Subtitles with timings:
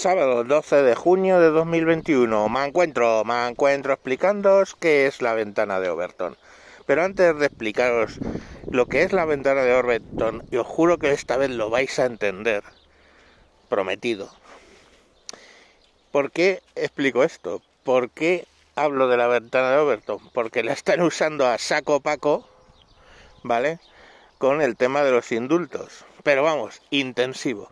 [0.00, 2.48] Sábado 12 de junio de 2021.
[2.48, 6.38] Me encuentro, me encuentro explicándoos qué es la ventana de Overton.
[6.86, 8.18] Pero antes de explicaros
[8.70, 12.06] lo que es la ventana de Overton, os juro que esta vez lo vais a
[12.06, 12.64] entender,
[13.68, 14.30] prometido.
[16.12, 17.60] ¿Por qué explico esto?
[17.84, 18.46] ¿Por qué
[18.76, 20.30] hablo de la ventana de Overton?
[20.32, 22.48] Porque la están usando a saco paco,
[23.42, 23.80] ¿vale?
[24.38, 26.06] Con el tema de los indultos.
[26.22, 27.70] Pero vamos, intensivo.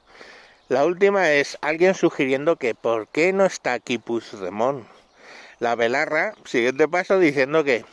[0.68, 4.86] La última es alguien sugiriendo que ¿por qué no está aquí Puigdemont?
[5.60, 7.86] La Belarra, siguiente paso, diciendo que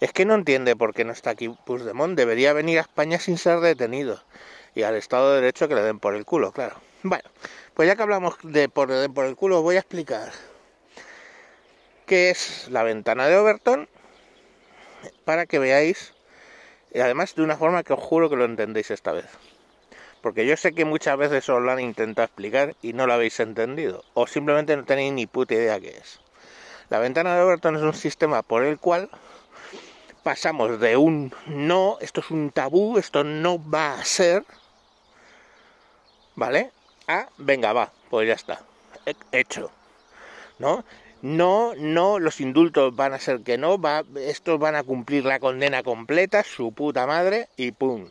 [0.00, 2.18] es que no entiende por qué no está aquí Puigdemont.
[2.18, 4.22] Debería venir a España sin ser detenido.
[4.74, 6.76] Y al Estado de Derecho que le den por el culo, claro.
[7.02, 7.24] Bueno,
[7.72, 10.30] pues ya que hablamos de por, por el culo, voy a explicar
[12.04, 13.88] qué es la ventana de Overton
[15.24, 16.12] para que veáis,
[16.92, 19.24] y además de una forma que os juro que lo entendéis esta vez.
[20.22, 23.40] Porque yo sé que muchas veces os lo han intentado explicar y no lo habéis
[23.40, 26.20] entendido, o simplemente no tenéis ni puta idea qué es.
[26.90, 29.08] La ventana de Overton es un sistema por el cual
[30.22, 34.44] pasamos de un no, esto es un tabú, esto no va a ser,
[36.34, 36.72] ¿vale?
[37.06, 38.60] A, venga, va, pues ya está,
[39.32, 39.70] hecho,
[40.58, 40.84] ¿no?
[41.22, 45.38] No, no, los indultos van a ser que no, va, estos van a cumplir la
[45.38, 48.08] condena completa, su puta madre, y pum,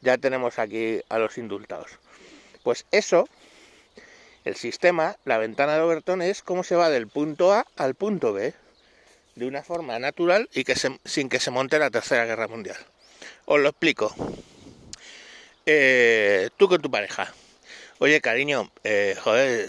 [0.00, 1.90] ya tenemos aquí a los indultados.
[2.62, 3.28] Pues eso,
[4.44, 8.32] el sistema, la ventana de Overton es cómo se va del punto A al punto
[8.32, 8.54] B
[9.34, 12.76] de una forma natural y que sin que se monte la tercera guerra mundial.
[13.44, 14.14] Os lo explico.
[15.64, 17.32] Eh, tú con tu pareja.
[17.98, 19.68] Oye, cariño, eh, joder,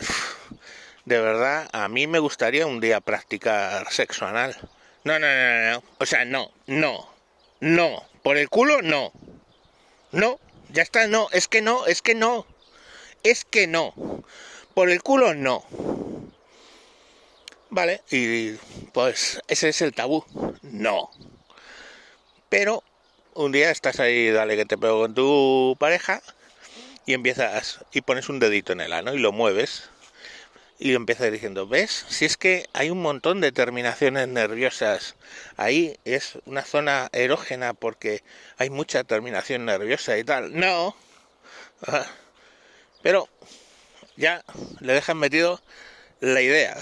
[1.05, 4.55] de verdad, a mí me gustaría un día practicar sexo anal.
[5.03, 5.83] No, no, no, no.
[5.97, 7.09] O sea, no, no,
[7.59, 8.03] no.
[8.23, 9.11] Por el culo, no.
[10.11, 11.27] No, ya está, no.
[11.31, 12.45] Es que no, es que no.
[13.23, 13.93] Es que no.
[14.73, 15.65] Por el culo, no.
[17.69, 18.53] Vale, y
[18.93, 20.25] pues ese es el tabú.
[20.63, 21.11] No.
[22.49, 22.83] Pero
[23.35, 26.21] un día estás ahí, dale que te pego con tu pareja
[27.05, 29.89] y empiezas y pones un dedito en el ano y lo mueves
[30.79, 32.05] y empiezas diciendo, ¿ves?
[32.07, 35.15] Si es que hay un montón de terminaciones nerviosas.
[35.57, 38.23] Ahí es una zona erógena porque
[38.57, 40.57] hay mucha terminación nerviosa y tal.
[40.57, 40.95] No.
[43.01, 43.27] Pero
[44.15, 44.43] ya
[44.79, 45.61] le dejan metido
[46.21, 46.77] la idea.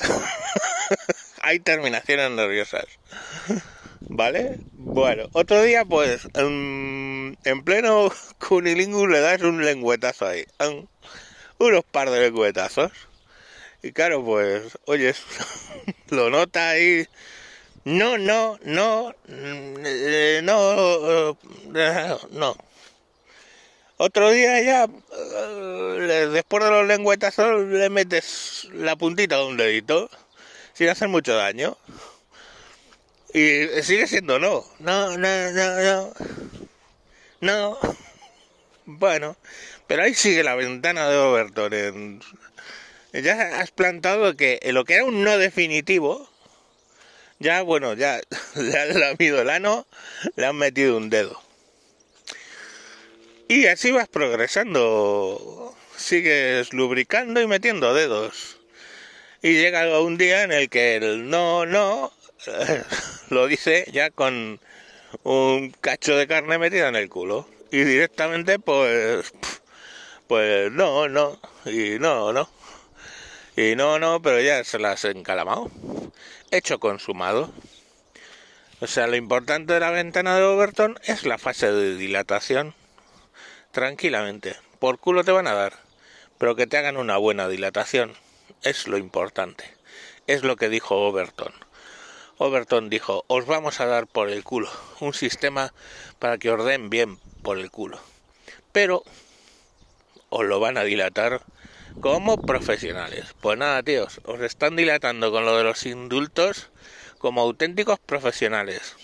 [1.41, 2.85] hay terminaciones nerviosas.
[4.01, 4.59] ¿Vale?
[4.73, 7.35] Bueno, otro día pues en,
[7.65, 8.11] pleno
[8.47, 10.45] cunilingus le das un lengüetazo ahí.
[11.57, 12.91] Unos par de lengüetazos.
[13.83, 15.23] Y claro, pues, oyes,
[16.09, 17.07] lo nota ahí.
[17.85, 21.37] No, no, no, eh, no,
[21.75, 22.57] eh, no.
[23.97, 30.09] Otro día ya, eh, después de los lengüetazos, le metes la puntita de un dedito
[30.73, 31.77] sin hacer mucho daño.
[33.33, 34.65] Y sigue siendo no.
[34.79, 36.13] No, no, no, no.
[37.39, 37.77] No.
[38.85, 39.37] Bueno,
[39.87, 42.21] pero ahí sigue la ventana de Overton.
[43.21, 46.29] Ya has plantado que lo que era un no definitivo,
[47.39, 48.21] ya bueno, ya
[48.55, 49.87] le han lamido el ano,
[50.35, 51.41] le han metido un dedo.
[53.47, 55.75] Y así vas progresando.
[55.95, 58.57] Sigues lubricando y metiendo dedos
[59.41, 62.11] y llega un día en el que el no, no,
[63.29, 64.59] lo dice ya con
[65.23, 67.47] un cacho de carne metida en el culo.
[67.71, 69.31] Y directamente pues,
[70.27, 72.49] pues no, no, y no, no.
[73.57, 75.71] Y no, no, pero ya se las encalamado.
[76.51, 77.51] Hecho consumado.
[78.81, 82.75] O sea, lo importante de la ventana de Overton es la fase de dilatación.
[83.71, 84.55] Tranquilamente.
[84.77, 85.73] Por culo te van a dar.
[86.37, 88.13] Pero que te hagan una buena dilatación
[88.61, 89.63] es lo importante.
[90.27, 91.51] Es lo que dijo Overton.
[92.37, 94.69] Overton dijo, os vamos a dar por el culo
[94.99, 95.73] un sistema
[96.19, 97.99] para que os den bien por el culo.
[98.71, 99.03] Pero
[100.29, 101.41] os lo van a dilatar
[102.01, 103.25] como profesionales.
[103.41, 106.69] Pues nada, tíos, os están dilatando con lo de los indultos
[107.17, 108.95] como auténticos profesionales.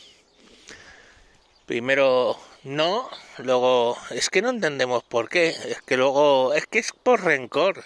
[1.66, 6.92] Primero no, luego es que no entendemos por qué, es que luego es que es
[6.92, 7.86] por rencor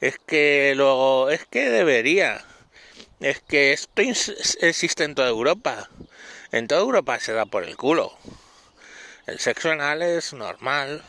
[0.00, 2.44] es que luego, es que debería,
[3.20, 4.02] es que esto
[4.60, 5.88] existe en toda Europa,
[6.52, 8.16] en toda Europa se da por el culo.
[9.26, 11.02] El sexo anal es normal.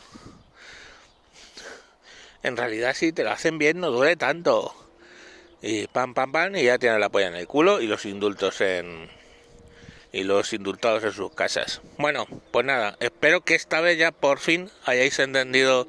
[2.42, 4.74] En realidad si te lo hacen bien no duele tanto.
[5.62, 8.60] Y pam pam pam y ya tiene la polla en el culo y los indultos
[8.60, 9.10] en
[10.12, 11.80] y los indultados en sus casas.
[11.98, 15.86] Bueno, pues nada, espero que esta vez ya por fin hayáis entendido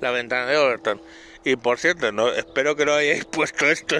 [0.00, 1.00] la ventana de Overton.
[1.44, 3.96] Y por cierto, no, espero que no hayáis puesto esto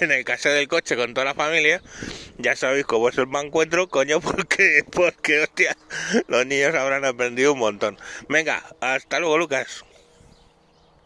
[0.00, 1.82] en el caso del coche con toda la familia.
[2.38, 5.76] Ya sabéis cómo es el encuentro, coño, porque, porque, hostia,
[6.28, 7.98] los niños habrán aprendido un montón.
[8.28, 9.84] Venga, hasta luego, Lucas.